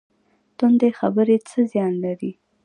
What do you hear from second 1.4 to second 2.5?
څه زیان لري؟